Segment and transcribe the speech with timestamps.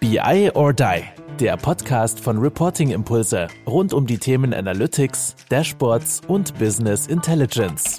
[0.00, 1.02] BI or Die,
[1.38, 7.98] der Podcast von Reporting Impulse rund um die Themen Analytics, Dashboards und Business Intelligence.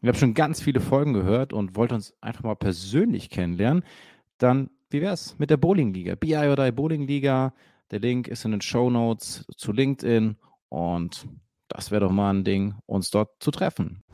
[0.00, 3.82] Ich habe schon ganz viele Folgen gehört und wollte uns einfach mal persönlich kennenlernen.
[4.38, 6.14] Dann, wie wäre es mit der Bowling-Liga?
[6.14, 7.54] BI or Die Bowling-Liga.
[7.90, 10.36] Der Link ist in den Show Notes zu LinkedIn
[10.68, 11.26] und
[11.66, 14.04] das wäre doch mal ein Ding, uns dort zu treffen.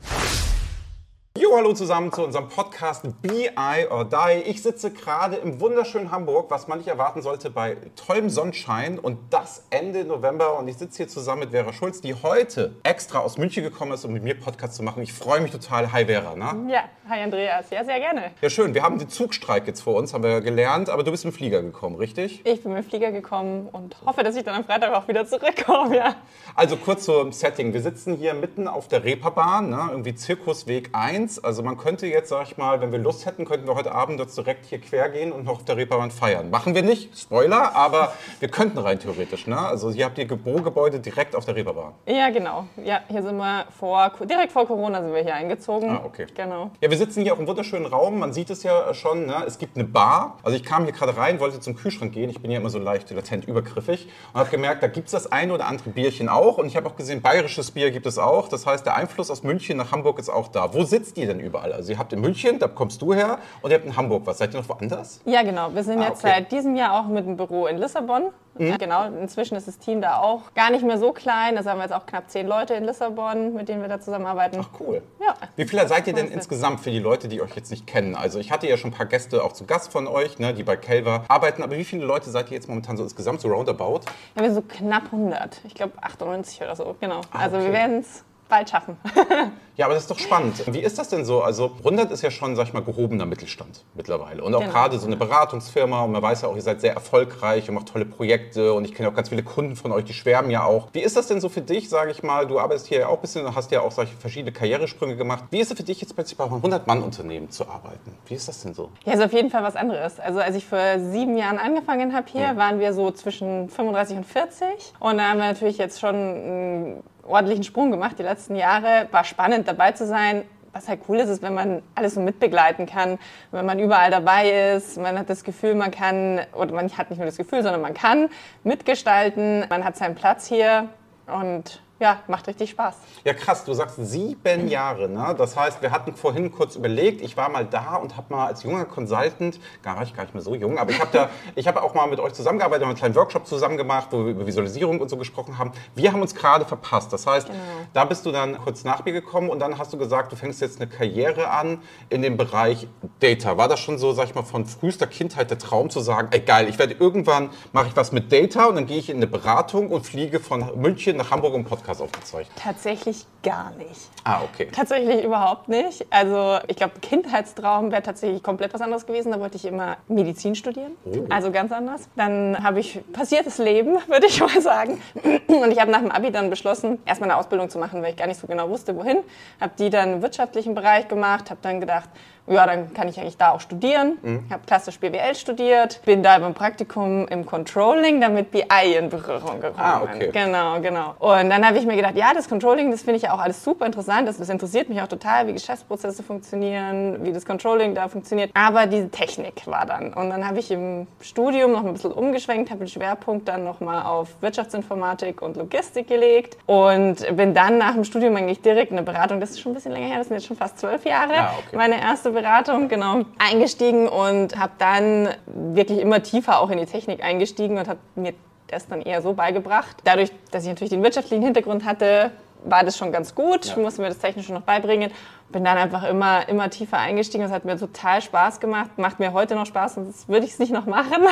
[1.55, 3.49] Jo, hallo zusammen zu unserem Podcast BI
[3.89, 4.41] or Die.
[4.41, 9.17] Ich sitze gerade im wunderschönen Hamburg, was man nicht erwarten sollte, bei tollem Sonnenschein und
[9.29, 10.59] das Ende November.
[10.59, 14.03] Und ich sitze hier zusammen mit Vera Schulz, die heute extra aus München gekommen ist,
[14.03, 15.01] um mit mir Podcast zu machen.
[15.01, 15.93] Ich freue mich total.
[15.93, 16.69] Hi Vera, ne?
[16.69, 17.69] Ja, hi Andreas.
[17.69, 18.31] Ja, sehr gerne.
[18.41, 18.73] Ja, schön.
[18.73, 21.37] Wir haben den Zugstreik jetzt vor uns, haben wir gelernt, aber du bist mit dem
[21.37, 22.41] Flieger gekommen, richtig?
[22.43, 25.25] Ich bin mit dem Flieger gekommen und hoffe, dass ich dann am Freitag auch wieder
[25.25, 26.15] zurückkomme, ja.
[26.53, 27.71] Also kurz zum Setting.
[27.71, 29.87] Wir sitzen hier mitten auf der Reeperbahn, ne?
[29.91, 31.44] irgendwie Zirkusweg 1.
[31.45, 34.19] Also man könnte jetzt, sag ich mal, wenn wir Lust hätten, könnten wir heute Abend
[34.19, 36.49] jetzt direkt hier quer gehen und noch auf der Reeperbahn feiern.
[36.49, 39.45] Machen wir nicht, Spoiler, aber wir könnten rein theoretisch.
[39.45, 39.57] Ne?
[39.57, 41.93] Also hier habt ihr Bürogebäude direkt auf der Reeperbahn.
[42.07, 42.65] Ja, genau.
[42.83, 45.91] Ja, hier sind wir vor, direkt vor Corona sind wir hier eingezogen.
[45.91, 46.25] Ah, okay.
[46.35, 46.71] Genau.
[46.81, 48.17] Ja, wir sitzen hier auch im wunderschönen Raum.
[48.17, 49.27] Man sieht es ja schon.
[49.27, 49.43] Ne?
[49.45, 50.39] Es gibt eine Bar.
[50.41, 52.31] Also ich kam hier gerade rein, wollte zum Kühlschrank gehen.
[52.31, 55.31] Ich bin ja immer so leicht latent übergriffig und habe gemerkt, da gibt es das
[55.31, 56.57] eine oder andere Bierchen auch.
[56.57, 58.49] Und ich habe auch gesehen, bayerisches Bier gibt es auch.
[58.49, 60.73] Das heißt, der Einfluss aus München nach Hamburg ist auch da.
[60.73, 61.73] Wo sitzt ihr denn überall?
[61.73, 64.37] Also ihr habt in München, da kommst du her, und ihr habt in Hamburg was.
[64.37, 65.21] Seid ihr noch woanders?
[65.25, 65.73] Ja, genau.
[65.73, 66.33] Wir sind Ah, jetzt okay.
[66.35, 68.23] seit diesem Jahr auch mit dem Büro in Lissabon.
[68.57, 69.05] Ja, genau.
[69.07, 71.57] Inzwischen ist das Team da auch gar nicht mehr so klein.
[71.57, 74.59] Also haben wir jetzt auch knapp zehn Leute in Lissabon, mit denen wir da zusammenarbeiten.
[74.61, 75.01] Ach cool.
[75.19, 75.33] Ja.
[75.57, 78.15] Wie viele seid ihr denn insgesamt für die Leute, die euch jetzt nicht kennen?
[78.15, 80.63] Also ich hatte ja schon ein paar Gäste auch zu Gast von euch, ne, die
[80.63, 81.63] bei Kelva arbeiten.
[81.63, 84.01] Aber wie viele Leute seid ihr jetzt momentan so insgesamt, so roundabout?
[84.37, 85.59] Ja, wir sind so knapp 100.
[85.65, 86.95] Ich glaube 98 oder so.
[87.01, 87.19] Genau.
[87.31, 87.65] Ah, also okay.
[87.65, 88.97] wir werden es bald schaffen.
[89.77, 90.63] Ja, aber das ist doch spannend.
[90.73, 91.41] Wie ist das denn so?
[91.41, 94.41] Also 100 ist ja schon, sag ich mal, gehobener Mittelstand mittlerweile.
[94.41, 94.71] Und auch Genau.
[94.71, 96.01] gerade so eine Beratungsfirma.
[96.05, 98.71] Und man weiß ja auch, ihr seid sehr erfolgreich und macht tolle Projekte.
[98.73, 100.87] Und ich kenne auch ganz viele Kunden von euch, die schwärmen ja auch.
[100.93, 102.47] Wie ist das denn so für dich, sage ich mal?
[102.47, 105.43] Du arbeitest hier ja auch ein bisschen und hast ja auch solche verschiedene Karrieresprünge gemacht.
[105.51, 108.17] Wie ist es für dich jetzt plötzlich bei einem 100-Mann-Unternehmen zu arbeiten?
[108.27, 108.91] Wie ist das denn so?
[109.03, 110.21] Ja, ist auf jeden Fall was anderes.
[110.21, 114.25] Also als ich vor sieben Jahren angefangen habe hier, waren wir so zwischen 35 und
[114.25, 114.67] 40.
[115.01, 119.07] Und da haben wir natürlich jetzt schon ordentlichen Sprung gemacht die letzten Jahre.
[119.11, 120.43] War spannend dabei zu sein.
[120.73, 123.17] Was halt cool ist, ist, wenn man alles so mitbegleiten kann,
[123.51, 124.97] wenn man überall dabei ist.
[124.97, 127.93] Man hat das Gefühl, man kann, oder man hat nicht nur das Gefühl, sondern man
[127.93, 128.29] kann
[128.63, 129.65] mitgestalten.
[129.69, 130.89] Man hat seinen Platz hier
[131.27, 132.97] und ja, macht richtig Spaß.
[133.23, 135.33] Ja, krass, du sagst sieben Jahre, ne?
[135.37, 138.63] Das heißt, wir hatten vorhin kurz überlegt, ich war mal da und habe mal als
[138.63, 141.81] junger Consultant, gar ich gar nicht mehr so jung, aber ich habe da, ich habe
[141.81, 144.99] auch mal mit euch zusammengearbeitet, haben einen kleinen Workshop zusammen gemacht, wo wir über Visualisierung
[144.99, 145.71] und so gesprochen haben.
[145.95, 147.13] Wir haben uns gerade verpasst.
[147.13, 147.49] Das heißt,
[147.93, 150.59] da bist du dann kurz nach mir gekommen und dann hast du gesagt, du fängst
[150.59, 151.79] jetzt eine Karriere an
[152.09, 152.89] in dem Bereich
[153.21, 153.57] Data.
[153.57, 156.41] War das schon so, sag ich mal, von frühester Kindheit der Traum zu sagen, ey
[156.41, 159.27] geil, ich werde irgendwann, mache ich was mit Data und dann gehe ich in eine
[159.27, 162.57] Beratung und fliege von München nach Hamburg um einen Podcast aufgezeichnet?
[162.57, 164.09] Tatsächlich gar nicht.
[164.23, 164.69] Ah, okay.
[164.71, 166.05] Tatsächlich überhaupt nicht.
[166.09, 169.31] Also ich glaube, Kindheitstraum wäre tatsächlich komplett was anderes gewesen.
[169.31, 170.93] Da wollte ich immer Medizin studieren.
[171.05, 171.25] Oh.
[171.29, 172.09] Also ganz anders.
[172.15, 174.99] Dann habe ich passiertes Leben, würde ich mal sagen.
[175.47, 178.17] Und ich habe nach dem Abi dann beschlossen, erstmal eine Ausbildung zu machen, weil ich
[178.17, 179.19] gar nicht so genau wusste, wohin.
[179.61, 182.09] Habe die dann im wirtschaftlichen Bereich gemacht, habe dann gedacht,
[182.47, 184.17] ja, dann kann ich eigentlich da auch studieren.
[184.21, 184.45] Mhm.
[184.51, 188.63] Habe klassisch BWL studiert, bin da beim Praktikum im Controlling, dann mit BI
[188.97, 189.79] in Berührung gekommen.
[189.79, 190.29] Ah, okay.
[190.31, 191.15] Genau, genau.
[191.19, 193.63] Und dann habe ich mir gedacht, ja, das Controlling, das finde ich ja auch alles
[193.63, 194.27] super interessant.
[194.27, 198.51] Das, das interessiert mich auch total, wie Geschäftsprozesse funktionieren, wie das Controlling da funktioniert.
[198.53, 200.13] Aber diese Technik war dann.
[200.13, 203.79] Und dann habe ich im Studium noch ein bisschen umgeschwenkt, habe den Schwerpunkt dann noch
[203.79, 208.97] mal auf Wirtschaftsinformatik und Logistik gelegt und bin dann nach dem Studium eigentlich direkt in
[208.97, 211.05] eine Beratung, das ist schon ein bisschen länger her, das sind jetzt schon fast zwölf
[211.05, 211.75] Jahre, Ah, okay.
[211.75, 217.23] meine erste Beratung, genau, eingestiegen und habe dann wirklich immer tiefer auch in die Technik
[217.23, 218.33] eingestiegen und habe mir
[218.67, 219.97] das dann eher so beigebracht.
[220.03, 222.31] Dadurch, dass ich natürlich den wirtschaftlichen Hintergrund hatte,
[222.65, 223.65] war das schon ganz gut.
[223.65, 225.11] Ich musste mir das Technische noch beibringen.
[225.49, 227.43] Bin dann einfach immer, immer tiefer eingestiegen.
[227.43, 228.97] Das hat mir total Spaß gemacht.
[228.97, 231.23] Macht mir heute noch Spaß, sonst würde ich es nicht noch machen.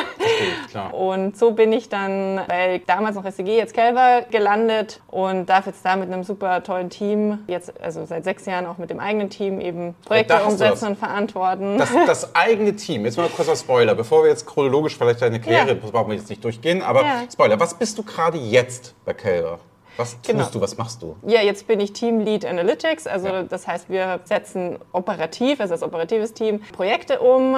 [0.69, 0.93] klar.
[0.93, 5.83] Und so bin ich dann bei damals noch SEG, jetzt Kelver, gelandet und darf jetzt
[5.83, 9.29] da mit einem super tollen Team, jetzt also seit sechs Jahren auch mit dem eigenen
[9.31, 11.79] Team eben Projekte du umsetzen und verantworten.
[11.79, 15.39] Das, das eigene Team, jetzt mal kurz ein Spoiler, bevor wir jetzt chronologisch vielleicht deine
[15.41, 15.73] Karriere, Ja.
[15.73, 17.23] das brauchen wir jetzt nicht durchgehen, aber Ja.
[17.31, 19.59] Spoiler, was bist du gerade jetzt bei Kelver?
[19.97, 20.45] Was tust Genau.
[20.51, 21.15] du, was machst du?
[21.25, 23.05] Ja, jetzt bin ich Team Lead Analytics.
[23.07, 23.43] Also Ja.
[23.43, 27.57] das heißt, wir setzen operativ, also als operatives Team, Projekte um.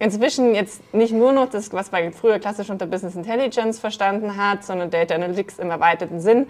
[0.00, 4.64] Inzwischen jetzt nicht nur noch das, was man früher klassisch unter Business Intelligence verstanden hat,
[4.64, 6.46] sondern Data Analytics im erweiterten Sinn.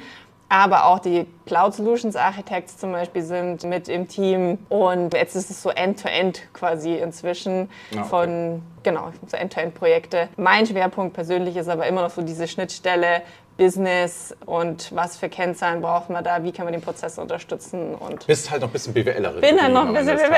[0.50, 5.50] aber auch die Cloud Solutions Architects zum Beispiel sind mit im Team und jetzt ist
[5.50, 8.08] es so End-to-End -End quasi inzwischen Ah, okay.
[8.08, 10.28] von, genau, so End-to-End-Projekte.
[10.36, 13.22] Mein Schwerpunkt persönlich ist aber immer noch so diese Schnittstelle
[13.56, 18.26] Business und was für Kennzahlen braucht man da, wie kann man den Prozess unterstützen und
[18.26, 19.40] Bist halt noch ein bisschen BWLerin.
[19.40, 20.32] bin dann noch am ein bisschen Tages.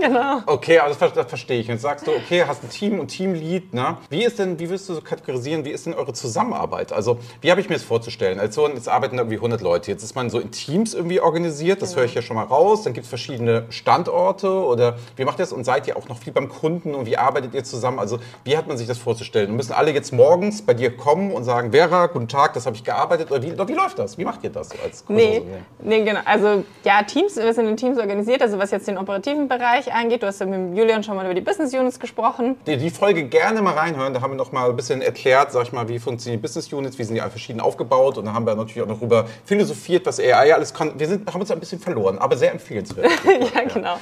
[0.00, 0.38] genau.
[0.46, 1.68] Okay, aber das, das verstehe ich.
[1.68, 3.72] Jetzt sagst du, okay, hast ein Team und Teamlead.
[3.72, 3.96] Ne?
[4.10, 6.92] Wie ist denn, wie wirst du so kategorisieren, wie ist denn eure Zusammenarbeit?
[6.92, 8.40] Also, wie habe ich mir das vorzustellen?
[8.40, 9.90] Also, jetzt arbeiten da irgendwie 100 Leute.
[9.90, 12.82] Jetzt ist man so in Teams irgendwie organisiert, das höre ich ja schon mal raus.
[12.82, 15.52] Dann gibt es verschiedene Standorte oder wie macht ihr das?
[15.52, 18.00] Und seid ihr auch noch viel beim Kunden und wie arbeitet ihr zusammen?
[18.00, 19.50] Also, wie hat man sich das vorzustellen?
[19.50, 22.76] Und müssen alle jetzt morgens bei dir kommen und sagen, Vera, guten Tag, das habe
[22.76, 23.30] ich gearbeitet?
[23.30, 24.18] Oder wie, wie läuft das?
[24.18, 25.42] Wie macht ihr das so als Nee,
[25.80, 26.20] nee, genau.
[26.24, 28.42] Also ja, Teams, wir sind in Teams organisiert.
[28.42, 31.34] Also was jetzt den operativen Bereich angeht, du hast ja mit Julian schon mal über
[31.34, 32.56] die Business Units gesprochen.
[32.66, 34.14] Die, die Folge gerne mal reinhören.
[34.14, 36.72] Da haben wir noch mal ein bisschen erklärt, sag ich mal, wie funktionieren die Business
[36.72, 38.18] Units, wie sind die verschieden aufgebaut.
[38.18, 40.98] Und da haben wir natürlich auch noch darüber philosophiert, was AI alles kann.
[40.98, 43.10] Wir sind, haben uns ein bisschen verloren, aber sehr empfehlenswert.
[43.54, 43.96] Ja, genau.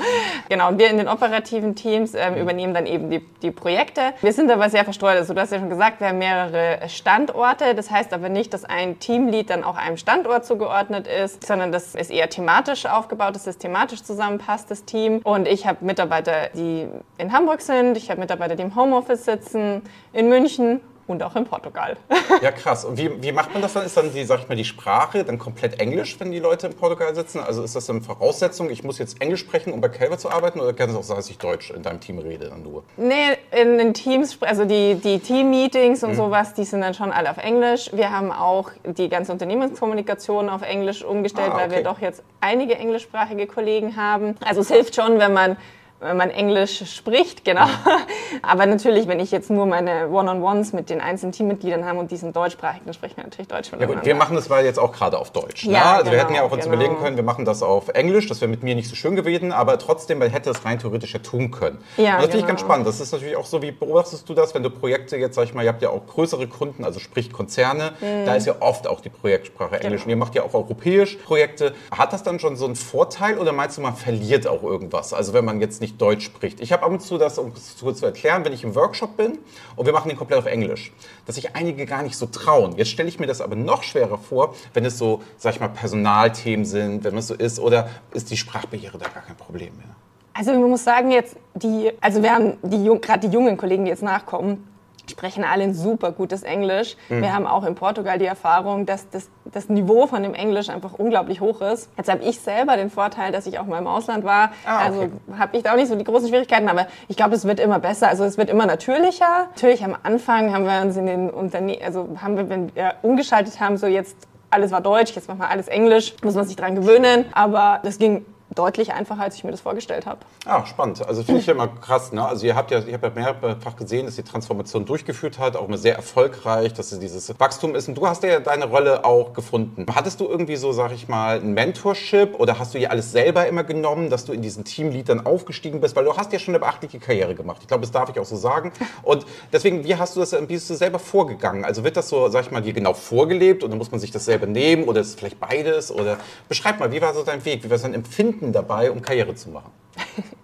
[0.49, 4.13] Genau, und wir in den operativen Teams ähm, übernehmen dann eben die, die Projekte.
[4.21, 5.17] Wir sind aber sehr verstreut.
[5.17, 7.75] Also du hast ja schon gesagt, wir haben mehrere Standorte.
[7.75, 11.95] Das heißt aber nicht, dass ein Teamlead dann auch einem Standort zugeordnet ist, sondern das
[11.95, 15.21] ist eher thematisch aufgebaut, dass es thematisch zusammenpasst, das Team.
[15.25, 16.87] Und ich habe Mitarbeiter, die
[17.19, 17.97] in Hamburg sind.
[17.97, 19.83] Ich habe Mitarbeiter, die im Homeoffice sitzen,
[20.13, 21.97] in München und auch in Portugal.
[22.43, 22.85] Ja, krass.
[22.85, 23.85] Und wie, wie macht man das dann?
[23.85, 26.75] Ist dann die, sag ich mal, die Sprache dann komplett Englisch, wenn die Leute in
[26.75, 27.41] Portugal sitzen?
[27.41, 30.61] Also ist das eine Voraussetzung, ich muss jetzt Englisch sprechen, um bei Kelver zu arbeiten?
[30.61, 32.85] Oder kann es auch sein, dass ich Deutsch in deinem Team rede dann nur?
[32.97, 37.31] Nee, in den Teams, also die, die Team-Meetings und sowas, die sind dann schon alle
[37.31, 37.91] auf Englisch.
[37.93, 41.85] Wir haben auch die ganze Unternehmenskommunikation auf Englisch umgestellt, Ah, weil wir okay.
[41.85, 44.37] doch jetzt einige englischsprachige Kollegen haben.
[44.45, 45.57] Also es hilft schon, wenn man
[46.01, 47.67] wenn man Englisch spricht, genau.
[48.43, 52.17] Aber natürlich, wenn ich jetzt nur meine One-on-Ones mit den einzelnen Teammitgliedern habe und die
[52.17, 54.93] sind deutschsprachig, dann sprechen wir natürlich Deutsch Ja gut, wir machen das weil jetzt auch
[54.93, 55.67] gerade auf Deutsch.
[55.67, 55.75] ne?
[55.75, 56.75] Ja, Also wir genau, hätten ja auch uns genau.
[56.77, 58.29] überlegen können, wir machen das auf Englisch.
[58.29, 61.13] Das wäre mit mir nicht so schön gewesen, aber trotzdem, man hätte es rein theoretisch
[61.13, 61.79] ja tun können.
[61.97, 62.47] Ja, Und das finde ich genau.
[62.49, 62.87] ganz spannend.
[62.87, 65.55] Das ist natürlich auch so, wie beobachtest du das, wenn du Projekte jetzt, sag ich
[65.55, 68.25] mal, ihr habt ja auch größere Kunden, also sprich Konzerne, Mhm.
[68.27, 69.85] da ist ja oft auch die Projektsprache Genau.
[69.85, 70.05] Englisch.
[70.05, 71.75] Und ihr macht ja auch europäisch Projekte.
[71.91, 75.13] Hat das dann schon so einen Vorteil oder meinst du, man verliert auch irgendwas?
[75.13, 76.61] Also wenn man jetzt nicht Deutsch spricht.
[76.61, 79.17] Ich habe ab und zu das, um es kurz zu erklären, wenn ich im Workshop
[79.17, 79.39] bin
[79.77, 80.93] und wir machen den komplett auf Englisch,
[81.27, 82.77] dass sich einige gar nicht so trauen.
[82.77, 85.69] Jetzt stelle ich mir das aber noch schwerer vor, wenn es so, sag ich mal,
[85.69, 89.97] Personalthemen sind, wenn es so ist, oder ist die Sprachbarriere da gar kein Problem mehr?
[90.33, 93.91] Also man muss sagen jetzt, die, also wir haben die, gerade die jungen Kollegen, die
[93.91, 94.67] jetzt nachkommen,
[95.11, 96.97] sprechen alle ein super gutes Englisch.
[97.09, 97.23] Mhm.
[97.23, 100.95] Wir haben auch in Portugal die Erfahrung, dass das, das Niveau von dem Englisch einfach
[100.95, 101.91] unglaublich hoch ist.
[101.97, 104.53] Jetzt habe ich selber den Vorteil, dass ich auch mal im Ausland war.
[104.65, 104.85] Ah, okay.
[104.87, 105.09] Also
[105.39, 107.79] habe ich da auch nicht so die großen Schwierigkeiten, aber ich glaube, es wird immer
[107.79, 108.09] besser.
[108.09, 109.49] Also es wird immer natürlicher.
[109.55, 113.61] Natürlich am Anfang haben wir uns in den Unternehmen, also haben wir, wenn wir umgeschaltet
[113.61, 114.17] haben, so jetzt
[114.51, 117.25] alles war Deutsch, jetzt machen wir alles Englisch, muss man sich dran gewöhnen.
[117.33, 118.25] Aber das ging
[118.55, 120.21] deutlich einfacher, als ich mir das vorgestellt habe.
[120.45, 121.07] Ah, spannend.
[121.07, 122.13] Also finde ich ja immer krass.
[122.13, 122.27] Ne?
[122.27, 125.69] Also ihr habt ja, ich habe ja mehrfach gesehen, dass die Transformation durchgeführt hat, auch
[125.69, 127.89] immer sehr erfolgreich, dass es dieses Wachstum ist.
[127.89, 129.87] Und du hast ja deine Rolle auch gefunden.
[129.95, 133.47] Hattest du irgendwie so, sag ich mal, ein Mentorship oder hast du ja alles selber
[133.47, 135.95] immer genommen, dass du in diesen Teamlead dann aufgestiegen bist?
[135.95, 137.59] Weil du hast ja schon eine beachtliche Karriere gemacht.
[137.63, 138.73] Ich glaube, das darf ich auch so sagen.
[139.03, 141.65] Und deswegen, wie hast du das, wie bist du selber vorgegangen?
[141.65, 144.25] Also wird das so, sag ich mal, dir genau vorgelebt oder muss man sich das
[144.25, 145.93] selber nehmen oder ist es vielleicht beides?
[145.93, 146.19] Oder
[146.49, 147.63] beschreib mal, wie war so dein Weg?
[147.65, 149.71] Wie war dein Empfinden dabei, um Karriere zu machen?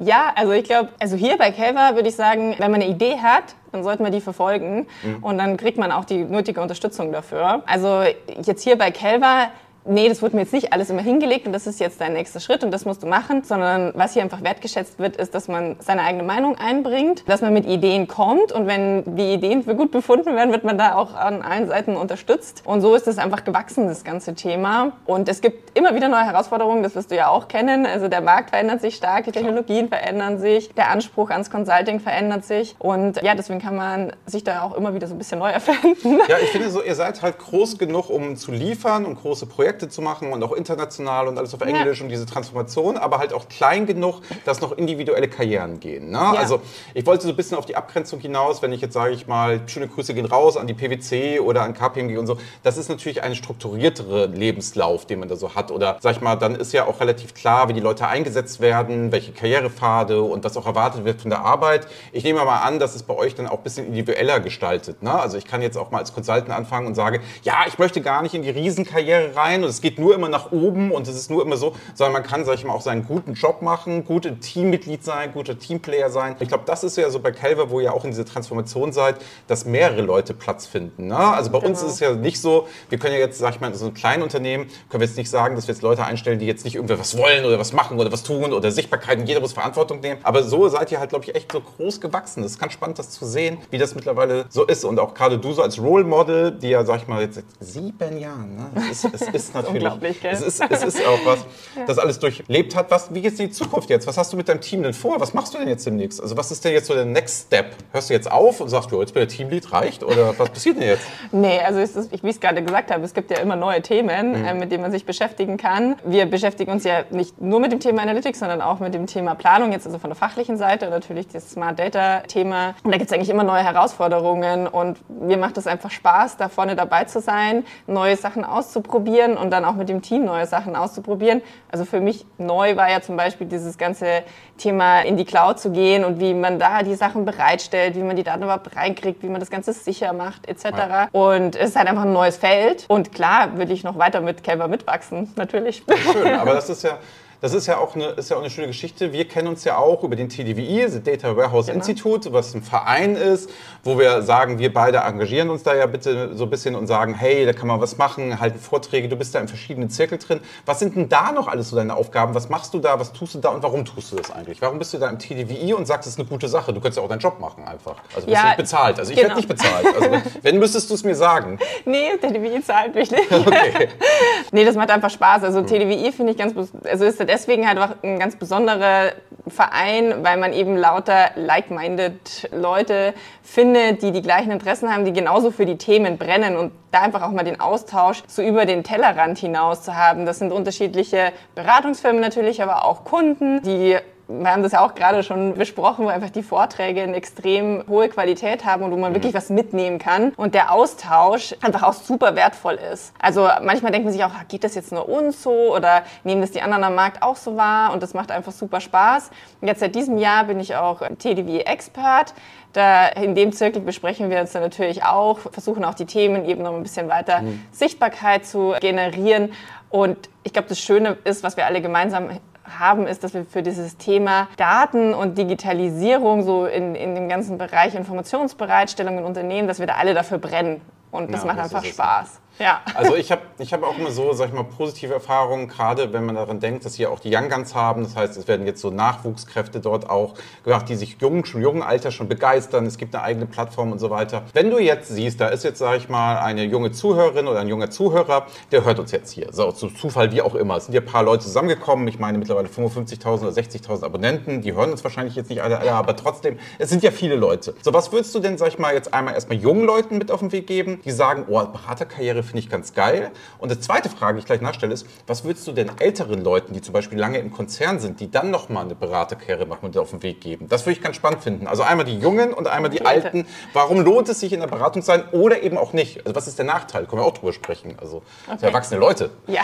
[0.00, 3.18] Ja, also ich glaube, also hier bei Kelver würde ich sagen, wenn man eine Idee
[3.18, 4.86] hat, dann sollte man die verfolgen
[5.22, 7.62] und dann kriegt man auch die nötige Unterstützung dafür.
[7.66, 8.02] Also
[8.42, 9.50] jetzt hier bei Kelver,
[9.86, 12.40] nee, das wurde mir jetzt nicht alles immer hingelegt und das ist jetzt dein nächster
[12.40, 15.76] Schritt und das musst du machen, sondern was hier einfach wertgeschätzt wird, ist, dass man
[15.80, 19.90] seine eigene Meinung einbringt, dass man mit Ideen kommt und wenn die Ideen für gut
[19.90, 22.62] befunden werden, wird man da auch an allen Seiten unterstützt.
[22.64, 24.92] Und so ist es einfach gewachsen, das ganze Thema.
[25.06, 27.86] Und es gibt immer wieder neue Herausforderungen, das wirst du ja auch kennen.
[27.86, 32.44] Also der Markt verändert sich stark, die Technologien verändern sich, der Anspruch ans Consulting verändert
[32.44, 32.74] sich.
[32.78, 36.20] Und ja, deswegen kann man sich da auch immer wieder so ein bisschen neu erfinden.
[36.28, 39.73] Ja, ich finde so, ihr seid halt groß genug, um zu liefern und große Projekte
[39.78, 43.48] zu machen und auch international und alles auf Englisch und diese Transformation, aber halt auch
[43.48, 46.10] klein genug, dass noch individuelle Karrieren gehen.
[46.10, 46.20] Ne?
[46.20, 46.60] Also
[46.94, 49.60] ich wollte so ein bisschen auf die Abgrenzung hinaus, wenn ich jetzt sage ich mal,
[49.66, 52.38] schöne Grüße gehen raus an die PwC oder an KPMG und so.
[52.62, 55.70] Das ist natürlich ein strukturiertere Lebenslauf, den man da so hat.
[55.70, 59.12] Oder sag ich mal, dann ist ja auch relativ klar, wie die Leute eingesetzt werden,
[59.12, 61.86] welche Karrierepfade und was auch erwartet wird von der Arbeit.
[62.12, 65.02] Ich nehme mal an, dass es bei euch dann auch ein bisschen individueller gestaltet.
[65.02, 65.12] Ne?
[65.12, 68.22] Also ich kann jetzt auch mal als Consultant anfangen und sage, ja, ich möchte gar
[68.22, 71.30] nicht in die Riesenkarriere rein und es geht nur immer nach oben und es ist
[71.30, 74.38] nur immer so, sondern man kann, sag ich mal, auch seinen guten Job machen, gute
[74.38, 76.36] Teammitglied sein, guter Teamplayer sein.
[76.40, 79.16] Ich glaube, das ist ja so bei Calver, wo ihr auch in dieser Transformation seid,
[79.46, 81.08] dass mehrere Leute Platz finden.
[81.08, 81.16] Ne?
[81.16, 81.70] Also bei genau.
[81.70, 83.86] uns ist es ja nicht so, wir können ja jetzt, sag ich mal, in so
[83.86, 86.64] einem kleinen Unternehmen, können wir jetzt nicht sagen, dass wir jetzt Leute einstellen, die jetzt
[86.64, 90.00] nicht irgendwas wollen oder was machen oder was tun oder Sichtbarkeit und jeder muss Verantwortung
[90.00, 90.20] nehmen.
[90.22, 92.44] Aber so seid ihr halt, glaube ich, echt so groß gewachsen.
[92.44, 94.84] Es ist ganz spannend, das zu sehen, wie das mittlerweile so ist.
[94.84, 97.44] Und auch gerade du so als Role Model, die ja, sag ich mal, jetzt seit
[97.60, 98.66] sieben Jahren, ne?
[98.90, 101.38] es, ist, es ist natürlich, es ist, es ist auch was,
[101.76, 101.84] ja.
[101.86, 102.90] das alles durchlebt hat.
[102.90, 104.06] Was, wie geht es in die Zukunft jetzt?
[104.06, 105.20] Was hast du mit deinem Team denn vor?
[105.20, 106.20] Was machst du denn jetzt demnächst?
[106.20, 107.76] Also was ist denn jetzt so der Next Step?
[107.92, 110.02] Hörst du jetzt auf und sagst, jo, jetzt bin der Teamlead, reicht?
[110.02, 111.04] Oder was passiert denn jetzt?
[111.32, 114.40] Nee, also ist, wie ich es gerade gesagt habe, es gibt ja immer neue Themen,
[114.40, 114.44] mhm.
[114.44, 115.96] äh, mit denen man sich beschäftigen kann.
[116.04, 119.34] Wir beschäftigen uns ja nicht nur mit dem Thema Analytics, sondern auch mit dem Thema
[119.34, 122.74] Planung, jetzt also von der fachlichen Seite, natürlich das Smart Data Thema.
[122.82, 126.48] Und da gibt es eigentlich immer neue Herausforderungen und mir macht es einfach Spaß, da
[126.48, 130.74] vorne dabei zu sein, neue Sachen auszuprobieren und dann auch mit dem Team neue Sachen
[130.74, 131.42] auszuprobieren.
[131.70, 134.24] Also für mich neu war ja zum Beispiel dieses ganze
[134.58, 138.16] Thema in die Cloud zu gehen und wie man da die Sachen bereitstellt, wie man
[138.16, 140.64] die Daten überhaupt reinkriegt, wie man das Ganze sicher macht etc.
[140.64, 141.08] Ja.
[141.12, 142.86] Und es ist halt einfach ein neues Feld.
[142.88, 145.84] Und klar will ich noch weiter mit Kelber mitwachsen, natürlich.
[146.12, 146.98] Schön, aber das ist ja
[147.44, 149.12] das ist ja, auch eine, ist ja auch eine schöne Geschichte.
[149.12, 151.76] Wir kennen uns ja auch über den TDWI, das Data Warehouse genau.
[151.76, 153.50] Institute, was ein Verein ist,
[153.82, 157.12] wo wir sagen, wir beide engagieren uns da ja bitte so ein bisschen und sagen,
[157.12, 160.40] hey, da kann man was machen, halten Vorträge, du bist da in verschiedenen Zirkeln drin.
[160.64, 162.34] Was sind denn da noch alles so deine Aufgaben?
[162.34, 164.62] Was machst du da, was tust du da und warum tust du das eigentlich?
[164.62, 166.72] Warum bist du da im TDWI und sagst, das ist eine gute Sache?
[166.72, 167.96] Du könntest ja auch deinen Job machen einfach.
[168.16, 168.98] Also wirst ja, nicht bezahlt.
[168.98, 169.28] Also ich genau.
[169.28, 169.86] werde nicht bezahlt.
[169.94, 171.58] Also wenn, wenn müsstest du es mir sagen.
[171.86, 173.30] Nee, TDWI zahlt mich nicht.
[173.30, 173.88] Okay.
[174.52, 175.44] nee, das macht einfach Spaß.
[175.44, 179.12] Also TDWI finde ich ganz, also ist deswegen halt auch ein ganz besonderer
[179.48, 183.12] Verein, weil man eben lauter like-minded Leute
[183.42, 187.22] findet, die die gleichen Interessen haben, die genauso für die Themen brennen und da einfach
[187.22, 190.24] auch mal den Austausch so über den Tellerrand hinaus zu haben.
[190.24, 195.22] Das sind unterschiedliche Beratungsfirmen natürlich, aber auch Kunden, die wir haben das ja auch gerade
[195.22, 199.16] schon besprochen, wo einfach die Vorträge eine extrem hohe Qualität haben und wo man mhm.
[199.16, 203.12] wirklich was mitnehmen kann und der Austausch einfach auch super wertvoll ist.
[203.20, 206.40] Also manchmal denkt man sich auch, ah, geht das jetzt nur uns so oder nehmen
[206.40, 209.30] das die anderen am Markt auch so wahr und das macht einfach super Spaß.
[209.60, 212.34] Jetzt seit diesem Jahr bin ich auch TDW-Expert.
[212.72, 216.62] Da in dem Zirkel besprechen wir uns dann natürlich auch, versuchen auch die Themen eben
[216.62, 217.62] noch ein bisschen weiter mhm.
[217.70, 219.52] Sichtbarkeit zu generieren.
[219.90, 222.30] Und ich glaube, das Schöne ist, was wir alle gemeinsam
[222.64, 227.58] haben, ist, dass wir für dieses Thema Daten und Digitalisierung so in, in dem ganzen
[227.58, 230.80] Bereich Informationsbereitstellung in Unternehmen, dass wir da alle dafür brennen.
[231.10, 232.40] Und das ja, macht das einfach Spaß.
[232.58, 232.82] Ja.
[232.94, 236.24] Also ich habe ich hab auch immer so, sag ich mal, positive Erfahrungen, gerade wenn
[236.24, 238.04] man daran denkt, dass wir auch die Young Guns haben.
[238.04, 241.82] Das heißt, es werden jetzt so Nachwuchskräfte dort auch gemacht, die sich jung, schon jungen
[241.82, 242.86] Alter schon begeistern.
[242.86, 244.42] Es gibt eine eigene Plattform und so weiter.
[244.52, 247.68] Wenn du jetzt siehst, da ist jetzt, sag ich mal, eine junge Zuhörerin oder ein
[247.68, 249.48] junger Zuhörer, der hört uns jetzt hier.
[249.52, 250.76] So, zu Zufall wie auch immer.
[250.76, 252.06] Es sind ja ein paar Leute zusammengekommen.
[252.06, 254.62] Ich meine mittlerweile 55.000 oder 60.000 Abonnenten.
[254.62, 257.74] Die hören uns wahrscheinlich jetzt nicht alle, alle, aber trotzdem, es sind ja viele Leute.
[257.82, 260.38] So, was würdest du denn, sag ich mal, jetzt einmal erstmal jungen Leuten mit auf
[260.38, 263.30] den Weg geben, die sagen, oh, Beraterkarriere finde ich ganz geil.
[263.58, 266.72] Und die zweite Frage, die ich gleich nachstelle, ist, was würdest du denn älteren Leuten,
[266.72, 270.10] die zum Beispiel lange im Konzern sind, die dann nochmal eine Beraterkarriere machen und auf
[270.10, 270.68] den Weg geben?
[270.68, 271.66] Das würde ich ganz spannend finden.
[271.66, 273.46] Also einmal die Jungen und einmal die, Alten.
[273.72, 276.18] Warum lohnt es sich in der Beratung zu sein oder eben auch nicht?
[276.24, 277.06] Also was ist der Nachteil?
[277.06, 277.96] Können wir auch drüber sprechen.
[278.00, 278.66] Also okay.
[278.66, 279.30] erwachsene Leute.
[279.46, 279.62] Ja,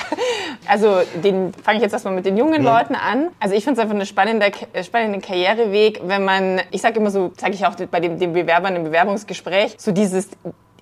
[0.66, 2.66] also den fange ich jetzt erstmal mit den jungen mhm.
[2.66, 3.28] Leuten an.
[3.38, 4.50] Also ich finde es einfach ein spannender,
[4.82, 8.76] spannender Karriereweg, wenn man, ich sage immer so, sage ich auch bei den, den Bewerbern
[8.76, 10.28] im Bewerbungsgespräch, so dieses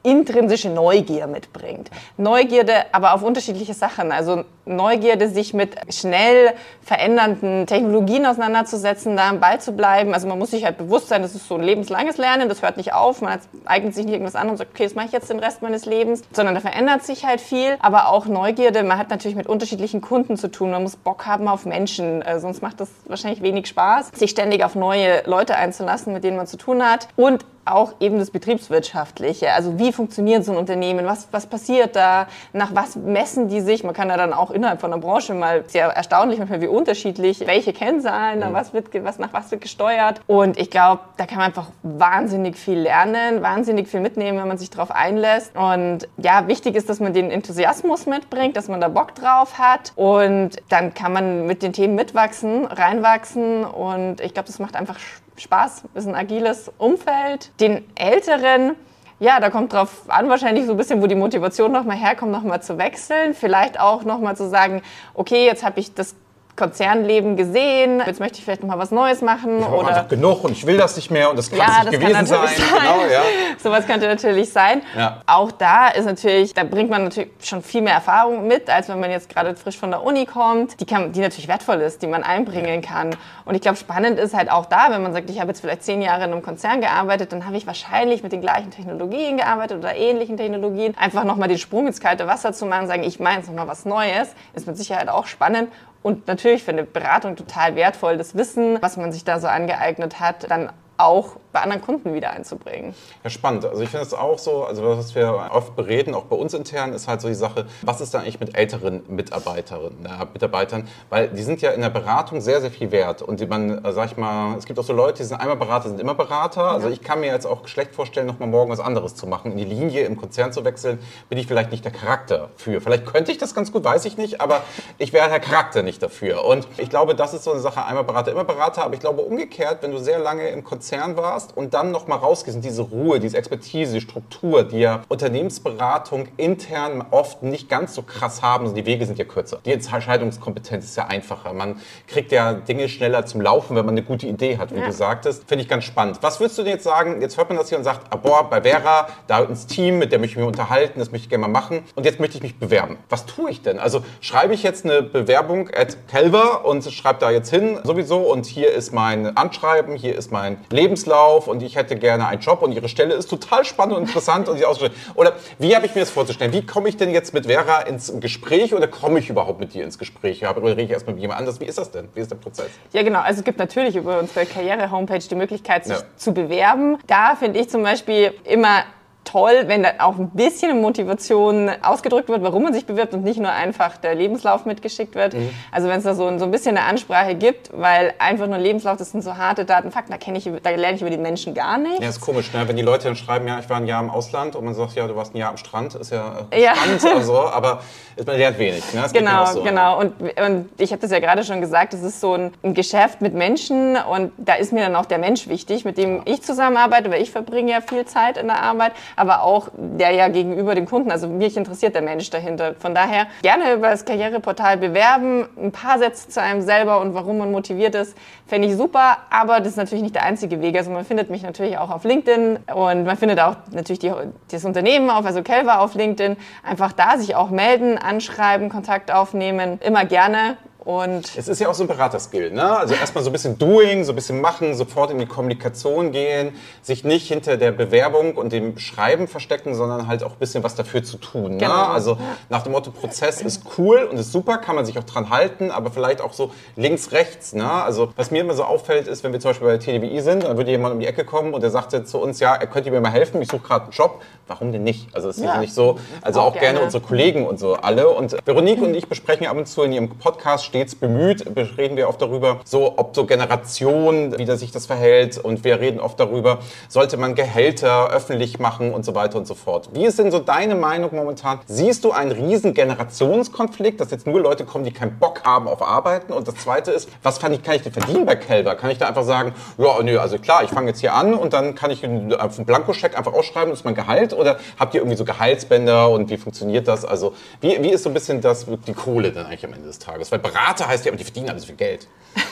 [0.03, 1.91] intrinsische Neugier mitbringt.
[2.17, 4.13] Neugierde aber auf unterschiedliche Sachen.
[4.13, 6.53] Also Neugierde, sich mit schnell
[6.83, 10.15] verändernden Technologien auseinanderzusetzen, da am Ball zu bleiben.
[10.15, 12.77] Also man muss sich halt bewusst sein, das ist so ein lebenslanges Lernen, das hört
[12.77, 13.21] nicht auf.
[13.23, 15.63] Man eignet sich nicht irgendwas an und sagt, okay, das mache ich jetzt den Rest
[15.63, 17.77] meines Lebens, sondern da verändert sich halt viel.
[17.81, 20.71] Aber auch Neugierde, man hat natürlich mit unterschiedlichen Kunden zu tun.
[20.71, 24.65] Man muss Bock haben auf Menschen, äh, sonst macht das wahrscheinlich wenig Spaß, sich ständig
[24.65, 27.09] auf neue Leute einzulassen, mit denen man zu tun hat.
[27.17, 29.53] Und auch eben das Betriebswirtschaftliche.
[29.53, 31.07] Also wie funktioniert so ein Unternehmen?
[31.07, 32.27] Was, was passiert da?
[32.53, 33.85] Nach was messen die sich?
[33.85, 37.41] Man kann ja dann auch innerhalb von der Branche mal sehr erstaunlich, manchmal wie unterschiedlich,
[37.47, 38.55] welche Kennzahlen, nach, mhm.
[38.55, 40.21] was wird, was, nach was wird gesteuert.
[40.27, 44.59] Und ich glaube, da kann man einfach wahnsinnig viel lernen, wahnsinnig viel mitnehmen, wenn man
[44.59, 45.57] sich darauf einlässt.
[45.57, 49.93] Und ja, wichtig ist, dass man den Enthusiasmus mitbringt, dass man da Bock drauf hat.
[49.97, 53.65] Und dann kann man mit den Themen mitwachsen, reinwachsen.
[53.65, 57.51] Und ich glaube, das macht einfach Spaß Spaß, ist ein agiles Umfeld.
[57.61, 58.75] Den Älteren,
[59.21, 62.63] ja, da kommt drauf an, wahrscheinlich so ein bisschen, wo die Motivation nochmal herkommt, nochmal
[62.63, 63.35] zu wechseln.
[63.35, 64.83] Vielleicht auch nochmal zu sagen,
[65.15, 66.15] okay, jetzt habe ich das
[66.59, 69.61] Konzernleben gesehen, jetzt möchte ich vielleicht noch mal was Neues machen.
[69.61, 71.67] Ich habe oder einfach genug und ich will das nicht mehr und das kann ja,
[71.85, 72.49] es nicht gewesen sein.
[72.49, 72.67] sein.
[72.79, 73.23] Genau, ja.
[73.59, 74.83] Sowas könnte natürlich sein.
[74.97, 75.23] Ja.
[75.27, 78.99] Auch da ist natürlich, da bringt man natürlich schon viel mehr Erfahrung mit, als wenn
[78.99, 82.09] man jetzt gerade frisch von der Uni kommt, die, kann, die natürlich wertvoll ist, die
[82.09, 83.17] man einbringen kann.
[83.45, 85.85] Und ich glaube, spannend ist halt auch da, wenn man sagt, ich habe jetzt vielleicht
[85.85, 89.79] zehn Jahre in einem Konzern gearbeitet, dann habe ich wahrscheinlich mit den gleichen Technologien gearbeitet
[89.79, 90.97] oder ähnlichen Technologien.
[90.99, 93.85] Einfach nochmal den Sprung ins kalte Wasser zu machen, sagen, ich meine jetzt nochmal was
[93.85, 95.69] Neues, ist mit Sicherheit auch spannend.
[96.03, 100.51] Und natürlich eine Beratung total wertvoll, das Wissen, was man sich da so angeeignet hat,
[100.51, 102.95] dann auch bei anderen Kunden wieder einzubringen.
[103.25, 103.65] Ja, spannend.
[103.65, 106.93] Also ich finde es auch so, also was wir oft bereden, auch bei uns intern,
[106.93, 110.87] ist halt so die Sache, was ist da eigentlich mit älteren Mitarbeiterinnen, äh, Mitarbeitern?
[111.11, 113.23] Weil die sind ja in der Beratung sehr, sehr viel wert.
[113.23, 115.57] Und die man, äh, sag ich mal, es gibt auch so Leute, die sind einmal
[115.57, 116.71] Berater, sind immer Berater.
[116.71, 119.51] Also ich kann mir jetzt auch schlecht vorstellen, nochmal morgen was anderes zu machen.
[119.51, 122.81] In die Linie im Konzern zu wechseln, bin ich vielleicht nicht der Charakter für.
[122.81, 124.63] Vielleicht könnte ich das ganz gut, weiß ich nicht, aber
[124.99, 126.45] ich wäre der Charakter nicht dafür.
[126.45, 128.85] Und ich glaube, das ist so eine Sache, einmal Berater, immer Berater.
[128.85, 132.57] Aber ich glaube umgekehrt, wenn du sehr lange im Konzern warst und dann nochmal rausgehst
[132.57, 138.03] und diese Ruhe, diese Expertise, die Struktur, die ja Unternehmensberatung intern oft nicht ganz so
[138.03, 139.59] krass haben, die Wege sind ja kürzer.
[139.65, 141.53] Die Entscheidungskompetenz ist ja einfacher.
[141.53, 144.87] Man kriegt ja Dinge schneller zum Laufen, wenn man eine gute Idee hat, wie Ja.
[144.87, 145.45] du sagtest.
[145.49, 146.19] Finde ich ganz spannend.
[146.23, 147.21] Was würdest du denn jetzt sagen?
[147.21, 150.13] Jetzt hört man das hier und sagt, ah, boah, bei Vera, da ins Team, mit
[150.13, 152.43] der möchte ich mich unterhalten, das möchte ich gerne mal machen und jetzt möchte ich
[152.43, 152.99] mich bewerben.
[153.09, 153.79] Was tue ich denn?
[153.79, 158.47] Also schreibe ich jetzt eine Bewerbung at Kelver und schreibe da jetzt hin sowieso und
[158.47, 162.73] hier ist mein Anschreiben, hier ist mein Lebenslauf und ich hätte gerne einen Job und
[162.73, 164.95] ihre Stelle ist total spannend und interessant und Ausstellung.
[165.15, 166.53] Oder wie habe ich mir das vorzustellen?
[166.53, 169.85] Wie komme ich denn jetzt mit Vera ins Gespräch oder komme ich überhaupt mit dir
[169.85, 170.43] ins Gespräch?
[170.49, 171.61] Oder rede ich erstmal mit jemand anders?
[171.61, 172.09] Wie ist das denn?
[172.15, 172.69] Wie ist der Prozess?
[172.93, 173.21] Ja, genau.
[173.21, 176.03] Also es gibt natürlich über unsere Karriere-Homepage die Möglichkeit, sich Ja.
[176.17, 176.99] zu bewerben.
[177.07, 178.85] Da finde ich zum Beispiel immer
[179.31, 183.39] toll, wenn da auch ein bisschen Motivation ausgedrückt wird, warum man sich bewirbt und nicht
[183.41, 185.35] nur einfach der Lebenslauf mitgeschickt wird.
[185.35, 185.51] Mhm.
[185.73, 188.59] Also wenn es da so, ein- so ein bisschen eine Ansprache gibt, weil einfach nur
[188.59, 191.19] Lebenslauf, das sind so harte Daten, Fakten, da, kenne ich, da lerne ich über die
[191.19, 192.01] Menschen gar nichts.
[192.03, 192.67] Ja, ist komisch, ne?
[192.67, 194.95] wenn die Leute dann schreiben, ja, ich war ein Jahr im Ausland und man sagt,
[194.95, 196.75] ja, du warst ein Jahr am Strand, ist ja, äh, Ja.
[196.75, 197.81] spannend, also, aber
[198.25, 198.83] man lernt wenig.
[198.95, 199.05] Ne?
[199.13, 199.99] Genau, so, genau.
[200.01, 203.21] Und, und ich habe das ja gerade schon gesagt, es ist so ein, ein Geschäft
[203.21, 207.11] mit Menschen und da ist mir dann auch der Mensch wichtig, mit dem ich zusammenarbeite,
[207.11, 210.87] weil ich verbringe ja viel Zeit in der Arbeit, aber auch der ja gegenüber dem
[210.87, 212.75] Kunden, also mich interessiert der Mensch dahinter.
[212.79, 217.39] Von daher gerne über das Karriereportal bewerben, ein paar Sätze zu einem selber und warum
[217.39, 220.77] man motiviert ist, fände ich super, aber das ist natürlich nicht der einzige Weg.
[220.77, 224.13] Also man findet mich natürlich auch auf LinkedIn und man findet auch natürlich die,
[224.51, 226.37] das Unternehmen auf, also Kelva auf LinkedIn.
[226.63, 230.57] Einfach da sich auch melden, anschreiben, Kontakt aufnehmen, immer gerne.
[230.89, 232.79] Und Es ist ja auch so ein Beraterskill, ne?
[232.79, 236.55] Also erstmal so ein bisschen Doing, so ein bisschen machen, sofort in die Kommunikation gehen,
[236.81, 240.77] sich nicht hinter der Bewerbung und dem Schreiben verstecken, sondern halt auch ein bisschen was
[240.77, 241.53] dafür zu tun.
[241.53, 241.59] Ne?
[241.59, 241.75] Genau.
[241.89, 242.17] Also
[242.49, 245.71] nach dem Motto, Prozess ist cool und ist super, kann man sich auch dran halten,
[245.71, 247.53] aber vielleicht auch so links, rechts.
[247.53, 247.71] Ne?
[247.71, 250.45] Also was mir immer so auffällt, ist, wenn wir zum Beispiel bei der TDBI sind,
[250.45, 252.93] dann würde jemand um die Ecke kommen und der sagte zu uns, ja, könnt ihr
[252.93, 254.23] mir mal helfen, ich suche gerade einen Job.
[254.47, 255.15] Warum denn nicht?
[255.15, 255.59] Also es ist Ja.
[255.61, 256.81] nicht so, also Auch auch, gerne gerne.
[256.87, 258.09] unsere Kollegen und so alle.
[258.09, 261.45] Und Veronique und ich besprechen ab und zu in ihrem Podcast stets bemüht,
[261.77, 265.37] reden wir oft darüber, so ob so Generation, wie sich das verhält.
[265.39, 269.55] Und wir reden oft darüber, sollte man Gehälter öffentlich machen und so weiter und so
[269.55, 269.91] fort.
[269.93, 271.59] Wie ist denn so deine Meinung momentan?
[271.67, 275.83] Siehst du einen riesen Generationskonflikt, dass jetzt nur Leute kommen, die keinen Bock haben auf
[275.83, 276.33] Arbeiten?
[276.33, 278.75] Und das Zweite ist, was kann ich, kann ich denn verdienen bei Kelber?
[278.77, 281.53] Kann ich da einfach sagen, ja, nö, also klar, ich fange jetzt hier an und
[281.53, 284.33] dann kann ich einen, einen Blankoscheck einfach ausschreiben, das ist mein Gehalt?
[284.33, 287.05] Oder habt ihr irgendwie so Gehaltsbänder und wie funktioniert das?
[287.05, 289.99] Also wie, wie ist so ein bisschen das, die Kohle dann eigentlich am Ende des
[289.99, 290.31] Tages?
[290.33, 292.07] Weil Berater heißt ja, aber die verdienen alles viel Geld.